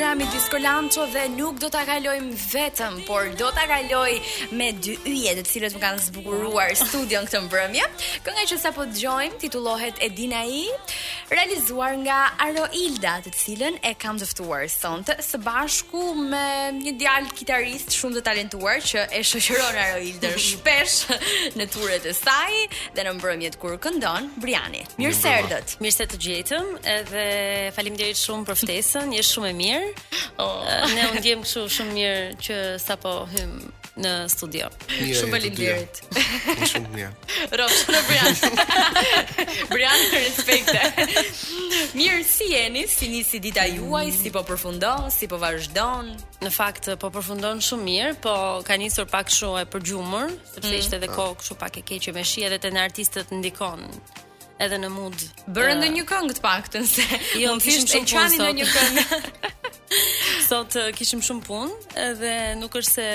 [0.00, 4.16] programi Disco Lancho dhe nuk do ta kalojm vetëm, por do ta kaloj
[4.56, 7.88] me dy yje të cilët më kanë zbukuruar studion këtë mbrëmje.
[8.24, 10.62] Kënga që sapo dëgjojm titullohet Edina i,
[11.28, 16.46] realizuar nga Aro Ilda, të cilën e kam dëftuar sonte së bashku me
[16.78, 20.96] një djalë kitarist shumë të talentuar që e shoqëron Aro shpesh
[21.60, 22.56] në turet e saj
[22.96, 24.80] dhe në mbrëmjet kur këndon Briani.
[24.96, 25.76] Mirë se erdhët.
[25.84, 27.28] Mirë se të gjetëm edhe
[27.76, 29.12] faleminderit shumë për ftesën.
[29.18, 29.86] Jesh shumë e mirë.
[30.42, 30.60] Oh.
[30.94, 33.52] Ne ndjem kështu shumë mirë që sapo hym
[34.00, 34.68] në studio.
[34.88, 35.98] Mirë, shumë faleminderit.
[36.70, 37.10] Shumë mirë.
[37.58, 38.00] Rob, shumë
[39.70, 40.04] Brian.
[40.10, 41.06] të respekte.
[41.98, 42.86] Mirë, si jeni?
[42.88, 44.06] Si nisi dita juaj?
[44.22, 45.10] Si po përfundon?
[45.14, 46.14] Si po vazhdon?
[46.44, 48.34] Në fakt po përfundon shumë mirë, po
[48.70, 50.80] ka nisur pak kështu e përgjumur, sepse mm.
[50.80, 51.18] ishte edhe ah.
[51.20, 53.86] kohë kështu pak e keqe me shi edhe te artistët ndikon
[54.60, 55.22] edhe në mood.
[55.56, 57.04] Bërë ndë një këngë të paktën se.
[57.40, 58.60] Jo, më fishëm shumë punë sot.
[58.60, 60.00] Një këngë.
[60.48, 63.06] sot kishim shumë punë edhe nuk është se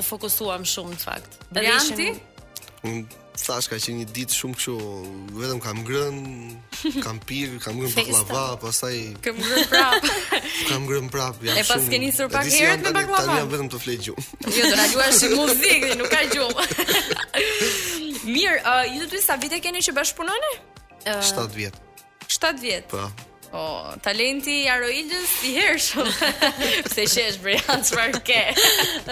[0.00, 1.40] u fokusuam shumë në fakt.
[1.52, 2.10] Brianti?
[2.12, 2.86] Ishim...
[2.86, 3.04] Mm,
[3.46, 4.74] thash ka qenë një ditë shumë kështu,
[5.38, 6.18] vetëm kam ngrën,
[7.02, 10.06] kam pirë, kam ngrën baklava, pastaj kam ngrën prap.
[10.70, 11.56] kam ngrën prap, shumë.
[11.62, 13.24] E pas keni nisur pak herët me baklava.
[13.26, 14.28] Tani jam vetëm të flet gjumë.
[14.46, 16.68] jo, do na luash muzikë, nuk ka gjumë.
[18.36, 20.40] Mirë, uh, ju do të dy sa vite keni që bashkë
[21.02, 21.74] 7 vjet.
[22.30, 22.86] 7 vjet.
[22.92, 23.08] Po.
[23.52, 26.08] Oh, talenti i Aroildës i hershëm.
[26.94, 28.38] Se shesh Brian çfarë ke.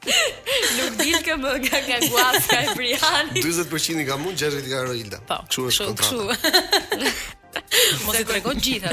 [0.00, 3.38] Nuk dil kë më nga ka guaska e Briani.
[3.44, 5.18] 40% i ka mund, 60 i ka Roilda.
[5.28, 6.14] Po, kështu është kontrata.
[6.94, 8.06] Kështu.
[8.06, 8.16] Mos e
[8.62, 8.90] gjithë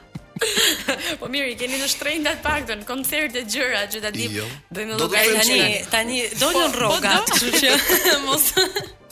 [1.20, 4.24] Po mirë, keni në shtrenjë të paktën koncerte gjëra që ta di.
[4.38, 4.46] Jo.
[4.70, 4.76] Do
[5.06, 5.60] të tani, tani,
[5.94, 7.68] tani dolën po, rroga, po kështu që
[8.26, 8.44] mos.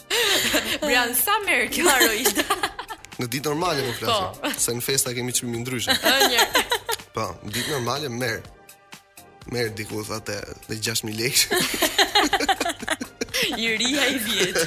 [0.85, 2.45] Brian Summer kjo haro ishte.
[3.21, 4.15] Në ditë normale më flasë, po.
[4.67, 5.91] se në festa kemi që më ndryshë.
[7.15, 8.43] Po, në ditë normale më merë.
[9.55, 10.37] Merë diku dhe atë
[10.71, 11.49] dhe 6.000 lejshë.
[13.61, 14.63] Jëria i vjetë.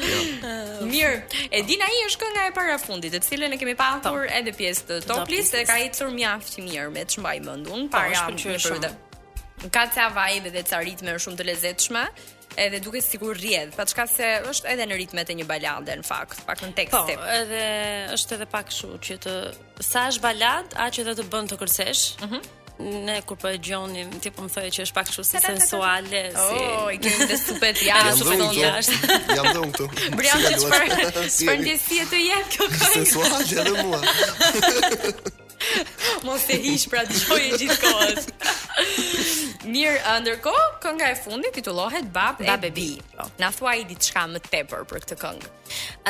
[0.00, 0.50] Jo.
[0.90, 1.20] Mirë,
[1.52, 5.00] e i është kënga e para fundit, e cilën e kemi pasur edhe pjesë të
[5.10, 8.92] top list dhe ka ecur mjaft mirë me ç'mbaj mendun, po, para jam një shumë.
[9.70, 12.04] Ka ca vibe dhe ca ritme shumë të lezetshme
[12.58, 16.02] edhe duke sikur rjedh, pa çka se është edhe në ritmet e një balade në
[16.08, 16.96] fakt, pak në tekst.
[16.96, 17.60] Po, edhe
[18.16, 19.34] është edhe pak kështu që të
[19.86, 22.06] sa është balad, aq edhe të bën të kërcesh.
[22.26, 22.40] Mhm.
[22.42, 25.36] Mm ne kur po e gjonim ti po më thoje që është pak kështu si
[25.44, 26.58] sensuale si oh
[26.92, 29.84] i kemi të stupet ja super ndonjë jashtë jam dhe unë këtu
[30.20, 30.96] brian ti çfarë
[31.36, 34.00] çfarë ndjesi të jep kjo kjo sensuale dhe mua
[36.28, 38.18] mos e hiq pra dëshoj e gjithkohës
[39.70, 42.70] Mirë, ndërkohë kënga e fundit titullohet Bab e Bi.
[42.78, 42.86] Bi.
[43.14, 43.26] Po.
[43.38, 45.50] Na thuaj diçka më tepër për këtë këngë.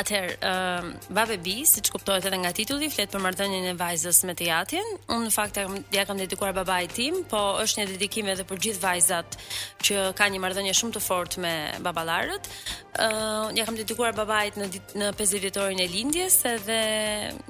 [0.01, 4.23] Atëherë, uh, Bab e Bi, siç kuptohet edhe nga titulli, flet për marrëdhënien e vajzës
[4.25, 4.89] me të teatrin.
[5.13, 5.61] Unë në fakt
[5.93, 9.37] ja kam dedikuar babait tim, po është një dedikim edhe për gjithë vajzat
[9.85, 11.53] që kanë një marrëdhënie shumë të fortë me
[11.85, 12.49] baballarët.
[12.97, 14.71] Uh, ja kam dedikuar babait në
[15.03, 16.79] në 50 vjetorin e lindjes, edhe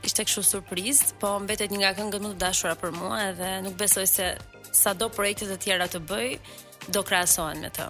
[0.04, 3.78] ishte kështu surprizë, po mbetet një nga këngët më të dashura për mua edhe nuk
[3.80, 4.34] besoj se
[4.76, 6.30] sado projekte të tjera të bëj,
[6.96, 7.88] do krahasohen me të.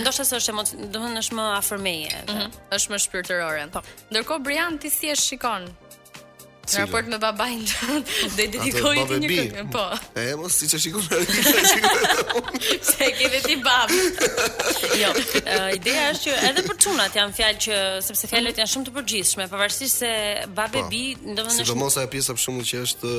[0.00, 2.50] Ndoshta është emocion, do të thënë është më afermeje Mm -hmm.
[2.76, 3.64] Është më shpirtërore.
[3.74, 3.80] Po.
[4.14, 5.66] Ndërkohë Brian ti si e shikon
[6.70, 7.98] Në Raport me babajnë të
[8.36, 9.64] dhe dedikoj ti një këngë.
[9.74, 9.84] Po.
[10.20, 11.20] E, mo, po, si që shikur me
[12.86, 14.00] Se e kene ti babë.
[15.02, 18.88] jo, uh, ideja është që edhe për qunat janë fjallë që, sepse fjallët janë shumë
[18.88, 20.12] të përgjithshme, pavarësisht se
[20.58, 21.04] babe po, bi,
[21.50, 23.14] Si do mos e pjesë për shumë që është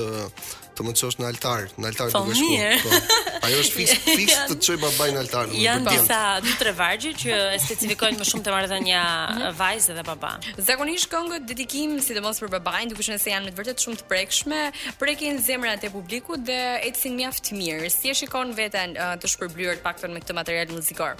[0.71, 2.59] të më qosh në altar, në altar të vëshku.
[2.81, 5.49] Po, Ajo është fis fis të çoj babain altar.
[5.57, 9.55] Janë disa dy tre vargje që e specifikojnë më shumë të marrëdhënia mhm.
[9.57, 10.33] vajzë dhe baba.
[10.67, 14.59] Zakonisht këngët dedikim, sidomos për babain, duke qenë se janë me vërtet shumë të prekshme,
[15.01, 16.59] prekin zemrat e publikut dhe
[16.89, 17.89] etsin mjaft mirë.
[17.95, 21.17] Si e shikon veten uh, të shpërblyer të paktën me këtë material muzikor?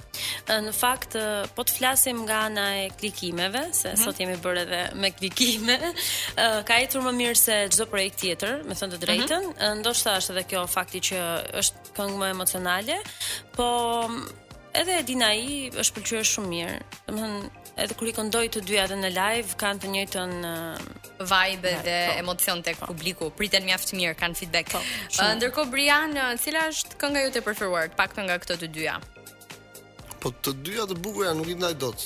[0.52, 1.16] Në fakt
[1.56, 4.04] po të flasim nga ana e klikimeve, se mm -hmm.
[4.04, 5.76] sot jemi bërë edhe me klikime.
[6.68, 9.44] Ka ecur më mirë se çdo projekt tjetër, me thënë të drejtën.
[9.46, 9.78] Mm -hmm.
[9.80, 11.16] Ndoshta është edhe kjo fakti që
[11.62, 12.96] është më emocionale,
[13.56, 13.66] po
[14.08, 14.38] mm,
[14.80, 16.78] edhe Edina i është pëlqyer shumë mirë.
[17.06, 21.72] Domethënë edhe kur i këndoj të dyja edhe në live kanë të njëjtën uh, vibe
[21.86, 22.18] dhe po.
[22.22, 22.86] emocion tek po.
[22.92, 23.30] publiku.
[23.38, 24.72] Priten mjaft mirë, kanë feedback.
[24.74, 28.96] Po, uh, Ndërkohë Brian, cila është kënga jote preferuar, pak nga këto të dyja?
[30.22, 31.98] Po të dyja të bukura nuk i ndaj dot.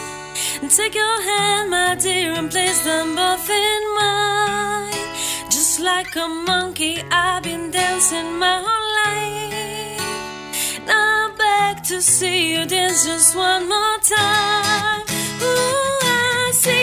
[0.71, 4.93] Take your hand, my dear, and place them both in mine.
[5.51, 9.52] Just like a monkey, I've been dancing my whole life
[11.85, 15.01] to see you dance just one more time.
[15.43, 15.73] Ooh,
[16.05, 16.82] I see.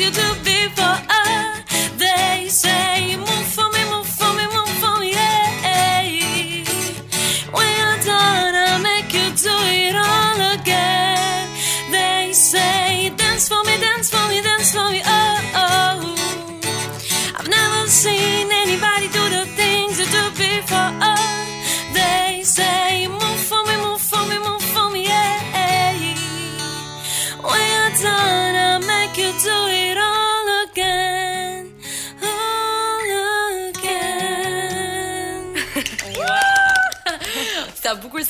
[0.00, 0.53] you to be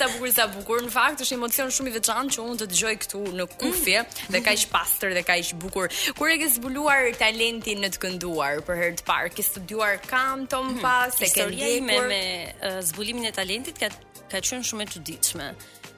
[0.04, 0.80] sa bukur sa bukur.
[0.84, 4.00] Në fakt është një emocion shumë i veçantë që unë të dëgjoj këtu në kufje
[4.04, 4.26] mm.
[4.34, 5.88] dhe kaq pastër dhe kaq bukur.
[6.18, 10.50] Kur e ke zbuluar talentin në të kënduar për herë të parë, ke studiuar këngë
[10.52, 10.82] më mhm.
[10.84, 11.24] pas, mm.
[11.28, 12.26] e ke ndjekur me, me
[12.68, 13.88] uh, zbulimin e talentit ka
[14.32, 15.48] ka qenë shumë e çuditshme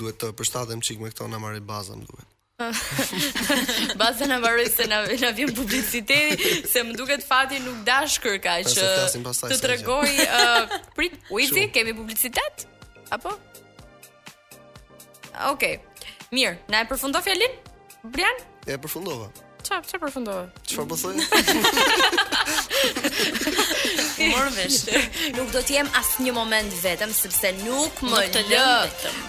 [0.00, 2.31] duhet të përshtatem çik me këto na marrë bazën duhet.
[3.96, 8.60] Basta na varoj se na na vjen publiciteti se më duket fati nuk dash kërka
[8.68, 9.08] që
[9.48, 12.66] të tregoj uh, prit uici kemi publicitet
[13.10, 13.32] apo
[15.48, 15.62] Ok.
[16.32, 17.52] Mirë, na e përfundo fjalën?
[18.04, 18.36] Brian?
[18.68, 19.28] E përfundova.
[19.64, 20.44] Çfarë, çfarë përfundova?
[20.68, 21.14] Çfarë bësoj?
[21.22, 21.26] Po
[24.30, 25.08] të vesh.
[25.36, 28.62] Nuk do të jem asnjë moment vetëm sepse nuk më lë të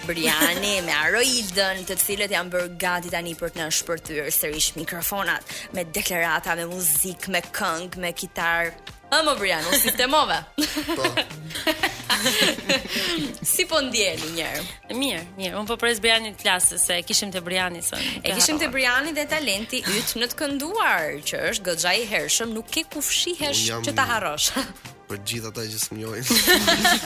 [0.07, 5.55] Briani me Aroidën, të cilët janë bërë gati tani për të na shpërthyer sërish mikrofonat
[5.75, 8.73] me deklarata, me muzikë, me këngë, me kitar.
[9.13, 10.39] Amo Briani, u sistemova.
[13.53, 14.63] si po ndjeni njëherë?
[14.97, 15.53] Mirë, mirë.
[15.59, 18.01] Un po pres Briani të klasës se kishim te Briani son.
[18.23, 22.53] E kishim te Briani dhe talenti yt në të kënduar, që është goxha i hershëm,
[22.57, 24.53] nuk ke kufshihesh që ta harrosh.
[25.13, 26.23] për gjithë ata që smjojnë.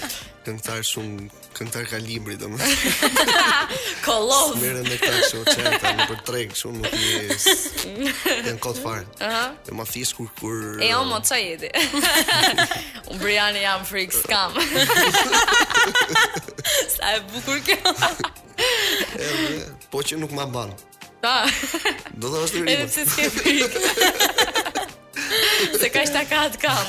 [0.47, 1.25] Këngëtar shumë,
[1.57, 2.55] këngëtar ka libri dhe më.
[4.05, 4.53] Kolos!
[4.53, 7.51] Së mërën e këta që o ta më për trengë shumë, nuk një e së...
[8.31, 9.09] E në kodë farën.
[9.27, 9.29] E
[9.75, 10.57] ma fisë kur kur...
[10.79, 11.69] E o më të që jeti.
[13.11, 14.51] Unë Briani jam frikë së kam.
[16.95, 17.79] Sa e bukur kjo.
[19.91, 20.71] Po që nuk ma ban.
[21.19, 21.41] Ta.
[21.43, 21.47] Ah.
[22.15, 22.91] Do të është në ribët.
[22.93, 23.77] s'ke frikë.
[25.81, 26.23] Se ka shtë
[26.61, 26.85] kam.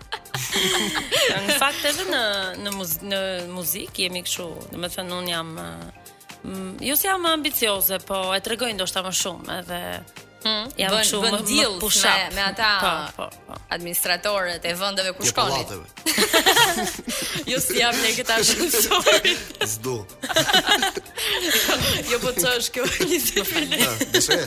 [0.53, 2.21] në fakt edhe në
[2.65, 3.19] në muzikë, në
[3.53, 9.05] muzikë jemi kështu, domethënë un jam mm, jo si jam ambicioze, po e tregoj ndoshta
[9.07, 9.83] më shumë edhe
[10.39, 13.57] Hmm, jam shumë më dil me, me ata pa, po, pa, po, pa.
[13.59, 13.63] Po.
[13.75, 15.83] administratorët e vendeve ku jo, shkonin.
[17.51, 19.33] Jo si jam ne këta shkollë.
[19.73, 19.97] Zdu
[22.11, 23.79] jo po të është kjo një të filë.
[24.15, 24.37] Në shë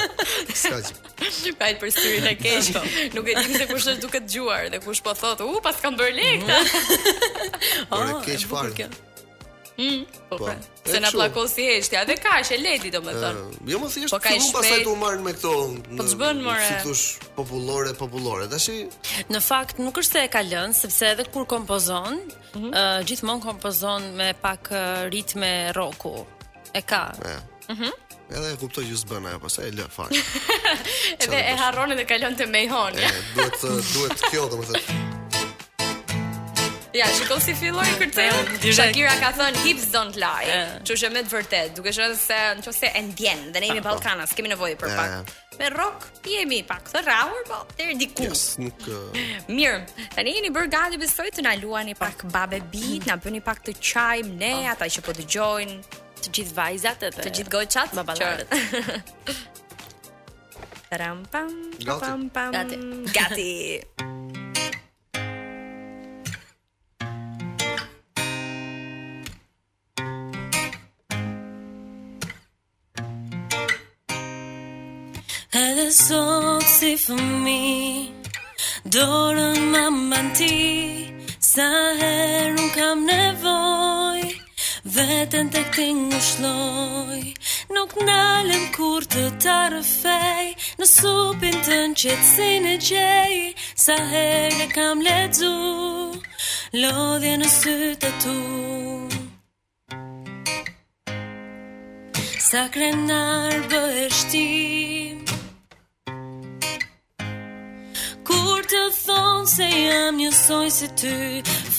[0.73, 1.55] e.
[1.59, 2.83] Kajtë për spirit e kesho.
[3.17, 5.79] Nuk e dim se kush është duke të gjuar dhe kush po thotë, u, pas
[5.83, 6.61] kam bërë lekta.
[6.63, 7.17] Mm.
[7.93, 8.91] Por ah, e kesh farë.
[9.81, 10.55] Mm, po, po pra.
[10.85, 13.39] Se na plakon si heshtja dhe ka e leti domethën.
[13.39, 15.53] Ah, jo më thjesht po ka pastaj pasaj të marrin me këto.
[15.97, 16.67] Po ç'bën more?
[16.67, 18.51] Si thosh popullore popullore.
[18.53, 18.69] Tash
[19.33, 22.69] në fakt nuk është se e ka lënë, sepse edhe kur kompozon, mm -hmm.
[22.77, 26.27] uh, gjithmonë kompozon me pak uh, ritme rocku.
[26.75, 27.13] E ka.
[27.69, 27.77] Mhm.
[27.85, 27.93] Mm
[28.33, 30.21] Edhe e kuptoj që s'bën ajo, pastaj e lë fare.
[31.21, 32.97] Edhe e harron dhe kalon te Mejhon.
[33.03, 33.11] Ja.
[33.37, 35.01] Duhet duhet kjo domethënë.
[36.97, 38.73] Ja, shikoj si filloi kërcëllimi.
[38.77, 40.49] Shakira ka thënë hips don't lie.
[40.85, 44.33] Kështu që me të vërtet, duke qenë se nëse e ndjen, dhe ne jemi Ballkanas,
[44.37, 45.33] kemi nevojë për pak.
[45.61, 48.31] Me rock jemi pak të rrahur, po deri diku.
[48.65, 48.87] nuk.
[49.49, 49.83] Mirë,
[50.17, 53.77] tani jeni bërë gati besoj të na luani pak babe beat, na bëni pak të
[53.91, 54.71] çajm ne ah.
[54.73, 58.55] ata që po dëgjojnë të gjithë vajzat, të, të gjithë goqat, baballarët.
[61.01, 61.53] Ram pam
[61.89, 63.55] pam pam gati gati
[75.63, 77.73] Edhe sot si fëmi
[78.95, 80.53] Dorën më më ti
[81.43, 81.71] Sa
[82.05, 84.01] herë unë kam nevoj
[84.93, 87.21] Vetën të këti në shloj
[87.73, 90.49] Nuk nalën kur të tarë fej
[90.81, 93.39] Në supin të në qëtë gjej
[93.85, 95.53] Sa herë kam ledzu
[96.77, 98.37] Lodhje në sytë të tu
[102.51, 105.25] Sa krenar bëheshtim
[108.29, 111.17] Kur të thonë se jam një soj si ty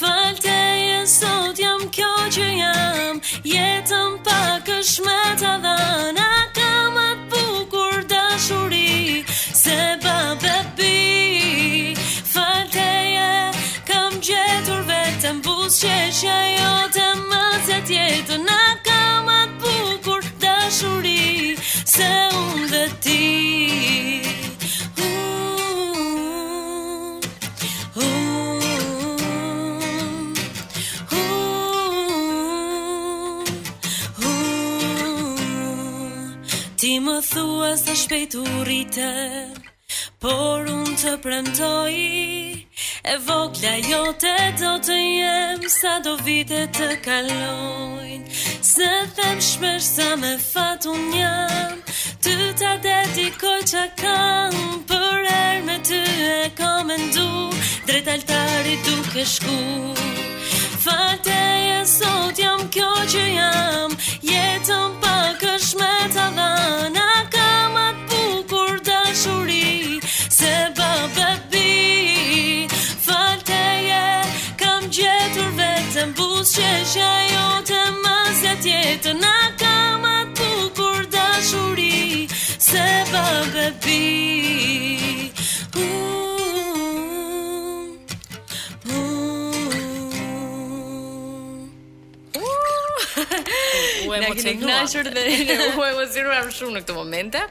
[0.04, 3.22] falte e sot jam kjo që jam
[3.54, 5.54] Jetëm pak është me të
[37.82, 39.10] sa shpejt u rritë
[40.22, 48.44] Por unë të premtoj E vogla jote do të jem Sa do vite të kalojnë
[48.72, 51.80] Se them shpesh sa me fat unë jam
[52.24, 54.58] Ty ta dedikoj që kam
[54.94, 56.02] Për er me ty
[56.38, 57.28] e kam e ndu
[57.90, 59.60] Drejt altari duke shku
[60.86, 61.42] Fate
[61.80, 63.98] e sot jam kjo që jam
[64.30, 65.03] Jetëm për
[76.94, 77.23] shine.
[94.44, 95.58] kemi kënaqur dhe ju
[96.34, 97.42] e shumë në këtë momente.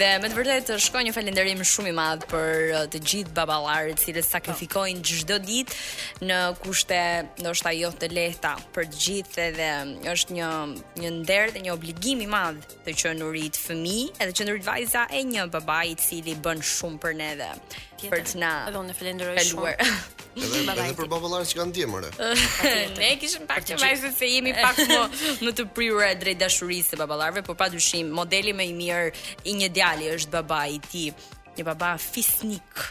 [0.00, 3.34] Dhe me të vërtetë të shkoj një falënderim shumë i madh për uh, të gjithë
[3.38, 7.00] baballarët, cilët sakrifikojnë çdo ditë në kushte
[7.42, 10.50] ndoshta jo të lehta për të gjithë edhe um, është një
[11.04, 15.48] një nder dhe një obligim i madh të qenurit fëmijë, edhe qenurit vajza e një
[15.54, 17.50] babai i cili bën shumë për ne dhe
[18.04, 18.54] për të na.
[18.68, 20.22] Edhe unë falenderoj shumë.
[20.34, 22.04] Edhe edhe për popullarë që kanë ndjemur.
[22.98, 24.96] Ne kishim pak të vajzë se jemi pak më
[25.46, 29.68] më të prirur drejt dashurisë së popullarëve, por padyshim modeli më i mirë i një
[29.76, 31.12] djali është babai i tij,
[31.58, 32.82] një baba fisnik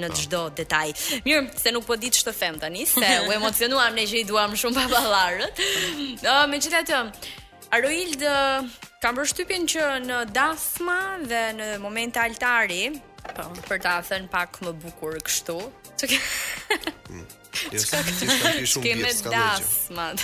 [0.00, 0.16] në ah.
[0.16, 0.86] çdo detaj.
[1.26, 4.56] Mirë, se nuk po ditë ç'të them tani, se u emocionuam ne që i duam
[4.56, 5.60] shumë babalarët
[6.24, 7.02] Ëh, me çfarë të
[7.72, 8.24] Aroild
[9.02, 12.82] ka mbështypjen që në dasma dhe në momente altari,
[13.28, 15.56] po, për ta thënë pak më bukur kështu.
[17.10, 17.26] Mm.
[18.66, 20.18] Skeme das, dasmat.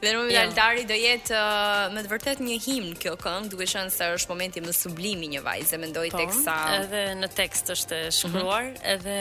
[0.00, 0.44] dhe në momentin jo.
[0.46, 4.32] altari do jetë uh, me të vërtet një himn kjo këngë, duke qenë se është
[4.32, 6.54] momenti më sublim i një vajze, mendoj po, teksa.
[6.78, 8.16] Edhe në tekst është mhm.
[8.18, 8.94] shkruar, mm -hmm.
[8.94, 9.18] edhe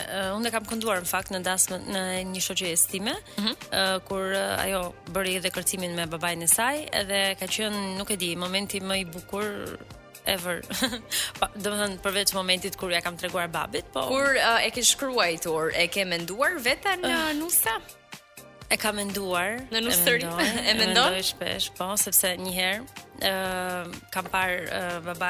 [0.00, 2.02] uh, unë e kam kënduar në fakt në das në
[2.34, 3.54] një shoqërie estime, mm -hmm.
[3.70, 4.80] uh, kur uh, ajo
[5.14, 8.96] bëri edhe kërcimin me babain e saj, edhe ka qënë, nuk e di, momenti më
[9.02, 9.78] i bukur
[10.32, 10.60] ever.
[11.64, 14.84] do të thënë përveç momentit kur ja kam treguar babit, po kur uh, e ke
[14.90, 17.32] shkruajtur, e ke menduar vetën në uh.
[17.40, 17.78] nusa?
[18.68, 20.40] e ka menduar në E mendon?
[20.68, 25.24] e mendoj shpesh po sepse një herë Uh, kam par uh,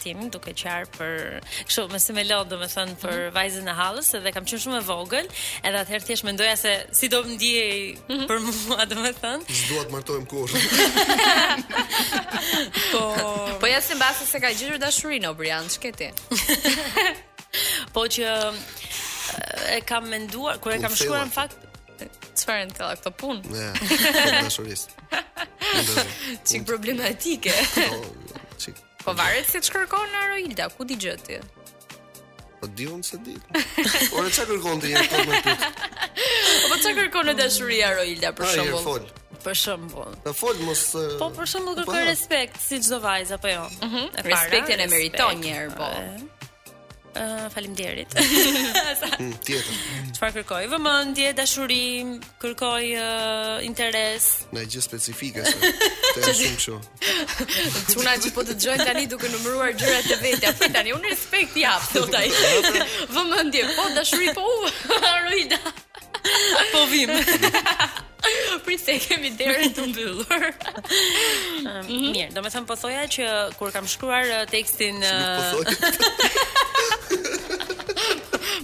[0.00, 3.34] tim duke qar për kështu me se me lot do të thon për mm -hmm.
[3.36, 5.28] vajzën e hallës edhe kam qenë shumë e vogël
[5.60, 8.24] edhe atëherë thjesht mendoja se si do të ndiej mhm.
[8.30, 10.40] për mua do të thon ju duhet të martohem ku
[12.92, 13.02] po
[13.60, 16.08] po ja se mbas se ka gjetur dashurinë o Brian çke ti
[17.92, 18.24] po që
[19.76, 21.67] e kam menduar kur e kam shkuar në fakt
[22.06, 23.58] Çfarë janë tëlla këto punë?
[23.58, 23.70] Ja.
[24.42, 24.96] Dashurisë.
[26.46, 27.54] Çik problematike.
[27.76, 28.80] Po, çik.
[29.04, 31.38] Po varet se ç'kërkon Aro Hilda, ku di gjë ti?
[32.60, 33.36] Po di unë se di.
[34.12, 34.94] Po çka kërkon ti?
[34.94, 38.84] Po, po çka kërkon në dashuri Aro Hilda për ah, shembull?
[38.84, 39.36] Po fol.
[39.38, 40.16] Për shembull.
[40.24, 40.32] po.
[40.36, 40.82] fol mos.
[41.20, 43.68] Po për shembull kërkon po, respekt si çdo vajzë apo jo?
[43.68, 43.86] Ëh.
[43.86, 45.92] Mhm, respektin e meriton një herë po
[47.54, 48.08] faleminderit.
[49.18, 49.74] Mm, tjetër.
[50.14, 50.66] Çfarë kërkoj?
[50.70, 52.04] Vëmendje, dashuri,
[52.42, 52.92] kërkoj
[53.66, 54.26] interes.
[54.54, 55.70] Në gjë specifike se
[56.18, 56.78] të shumë kështu.
[57.94, 60.52] Çuna që po të dëgjojnë tani duke numëruar gjërat të vetja.
[60.60, 62.28] Po tani unë respekt jap thot ai.
[63.14, 64.68] Vëmendje, po dashuri po u
[66.74, 67.14] Po vim
[68.68, 70.48] prit se kemi derën të mbyllur.
[71.64, 73.24] mm Mirë, do me thëmë po thoja që
[73.58, 75.00] kur kam shkruar uh, tekstin...
[75.00, 75.60] Uh,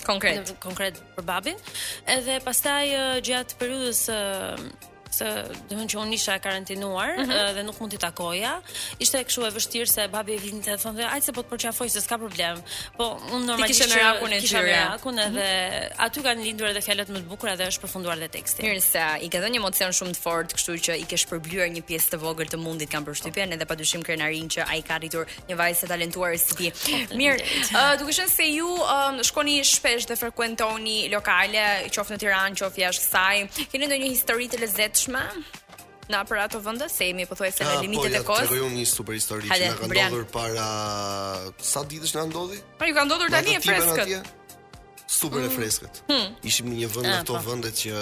[0.04, 0.42] konkret.
[0.52, 1.62] Në konkret për babin.
[2.18, 2.82] Edhe pastaj
[3.30, 4.04] gjatë periudhës
[5.13, 7.54] se do të thonë që unë isha e karantinuar mm -hmm.
[7.56, 8.52] dhe nuk mund t'i takoja.
[9.04, 12.02] Ishte kështu e vështirë se babi e vinte dhe thonte ajse po të përqafoj se
[12.02, 12.62] s'ka problem.
[12.98, 14.69] Po unë normalisht kisha rakun e tij.
[14.93, 16.06] rakun edhe mm -hmm.
[16.06, 18.62] aty kanë lindur edhe fjalët më të bukura dhe është përfunduar dhe teksti.
[18.65, 21.67] Mirë se i ka dhënë një emocion shumë të fortë, kështu që i ke shpërblyer
[21.76, 25.26] një pjesë të vogël të mundit kanë përshtypjen edhe padyshim krenarin që ai ka arritur
[25.50, 26.67] një vajzë talentuar si ti.
[27.19, 27.39] Mirë,
[28.00, 28.69] duke qenë se ju
[29.30, 31.63] shkoni shpesh dhe frekuentoni lokale,
[31.95, 33.38] qoftë në Tiranë, qoftë jashtë saj,
[33.72, 37.82] keni ndonjë histori të lezet përditshme në aparat të vende se jemi pothuajse në ah,
[37.84, 38.48] limitet po, e kohës.
[38.48, 40.68] Ja, po, kërkojmë një super histori që na ka ndodhur para
[41.70, 42.58] sa ditësh na ndodhi?
[42.80, 44.36] Po ju ka ndodhur tani e freskët.
[45.10, 45.54] Super e mm.
[45.56, 46.00] freskët.
[46.08, 46.34] Hmm.
[46.46, 47.44] Ishim në një vend ah, në ato po.
[47.48, 47.94] vendet që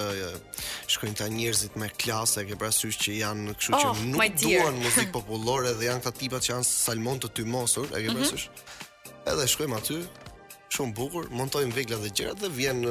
[0.95, 4.79] shkojnë ta njerëzit me klasë, ke pra syç që janë, kështu që oh, nuk duan
[4.85, 8.21] muzikë popullore dhe janë ta tipat që janë salmon të tymosur, e ke mhm.
[8.21, 9.11] parasysh?
[9.33, 9.99] Edhe shkojmë aty,
[10.79, 12.83] shumë bukur, montojmë vegla dhe gjërat dhe vjen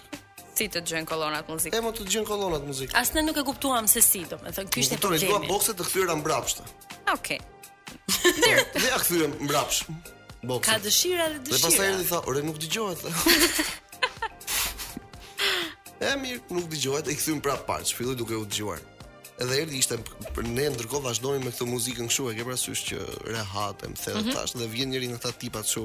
[0.59, 1.78] Si të dëgjojnë kolonat muzikë?
[1.78, 2.96] Emo të dëgjojnë kolonat muzikë.
[3.00, 5.26] Asne nuk e kuptuam se si, domethënë ky ishte problemi.
[5.30, 6.61] dua bokset të kthyera mbrapsht.
[6.61, 7.14] Okej.
[7.16, 7.40] Okay.
[8.82, 9.84] Ne akthyem mbrapsh.
[10.46, 10.64] Boks.
[10.70, 11.56] Ka dëshira dhe dëshira.
[11.58, 13.02] Dhe pastaj erdhi tha, "Ore nuk dëgjohet."
[16.08, 18.80] e mirë, nuk dëgjohet, e kthyem prap pas, filloi duke u dëgjuar.
[19.42, 19.98] Edhe erdhi ishte
[20.36, 23.00] për ne ndërkohë vazhdoni me këtë muzikën këtu, e ke parasysh që
[23.34, 24.34] rehatem, thel mm -hmm.
[24.38, 25.84] tash dhe vjen njëri nga këta tipa këtu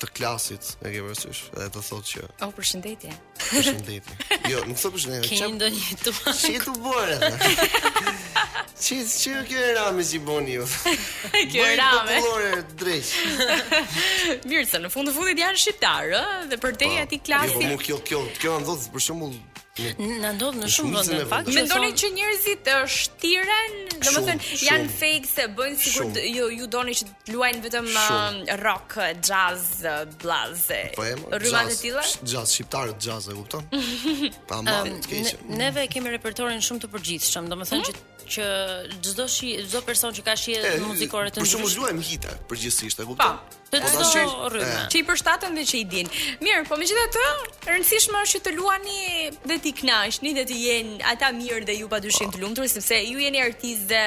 [0.00, 3.10] të klasit, e ke parasysh, dhe të thotë që "Oh, përshëndetje."
[3.50, 4.12] Përshëndetje.
[4.50, 6.10] Jo, nuk thotë përshëndetje.
[6.10, 8.18] Çfarë do të bëre?
[8.80, 10.66] Çi çi kjo era me si boni ju.
[11.52, 12.20] kjo era me.
[12.20, 13.10] Kolore drejt.
[14.48, 17.58] Mirë, se në fund të fundit janë shqiptar, ë, dhe për te aty klasi.
[17.64, 19.38] Jo, kjo kjo, kjo ndodh për shembull
[19.78, 21.48] Në ndodh në shumë vende në fakt.
[21.54, 23.76] Mendoni që njerëzit e shtiren,
[24.08, 27.86] domethënë janë fake se bëjnë sikur ju ju doni që luajnë vetëm
[28.64, 29.84] rock, jazz,
[30.18, 30.66] blues.
[30.98, 31.06] Po,
[31.38, 32.02] rrymat e tilla?
[32.26, 33.70] Jazz shqiptar, jazz, e kupton?
[34.50, 35.46] Pa marrë të keqë.
[35.62, 37.86] Neve kemi repertorin shumë të përgjithshëm, domethënë mhm.
[37.94, 38.44] që që
[39.04, 39.24] çdo
[39.68, 41.44] çdo person që ka shije muzikore të ndryshme.
[41.44, 43.36] Për shembull luajm hita përgjithsisht, e kupton?
[43.38, 43.56] Po.
[43.68, 46.08] Të çdo rrymë, që i përshtaten dhe që i din.
[46.42, 47.24] Mirë, po megjithatë,
[47.68, 51.76] e rëndësishme është që të luani dhe të kënaqni dhe të jeni ata mirë dhe
[51.82, 54.04] ju padyshim të lumtur sepse ju jeni artistë dhe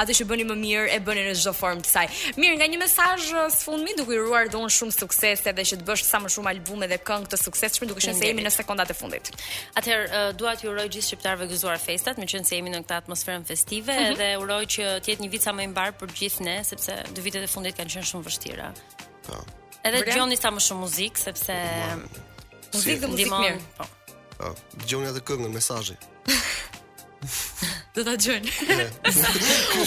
[0.00, 2.04] atë që bëni më mirë e bëni në çdo formë të saj.
[2.40, 5.78] Mirë, nga një mesazh uh, së fundmi, duke i uruar dhon shumë sukses edhe që
[5.82, 8.52] të bësh sa më shumë albume dhe këngë të suksesshme, duke qenë se jemi në
[8.54, 9.32] sekondat e fundit.
[9.78, 13.94] Atëherë, uh, dua t'ju uroj gjithë shqiptarëve gëzuar festat, se jemi në këtë atmosferë festive
[13.94, 14.18] mm -hmm.
[14.20, 16.92] dhe uroj që të jetë një vit sa më i mbar për gjithë ne, sepse
[17.16, 18.68] dy vitet e fundit kanë qenë shumë vështira.
[19.26, 19.36] Po.
[19.86, 21.54] Edhe dëgjoni sa më shumë muzikë sepse
[22.74, 23.60] muzikë si, muzikë mirë.
[23.78, 23.84] Po.
[24.38, 24.54] Po.
[24.82, 25.96] Dëgjoni edhe këngën, mesazhin.
[27.96, 28.42] Do ta djon.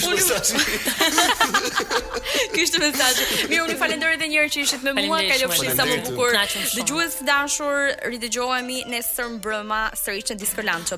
[2.54, 3.26] Kishte mesazhe.
[3.50, 5.20] Mirë, unë falenderoj edhe një herë që ishit me mua.
[5.28, 6.34] Ka lëfshi sa më bukur.
[6.74, 7.78] Dëgjues të dashur,
[8.10, 10.96] ridëgjohemi nesër mbrëmë sërish në Discoland.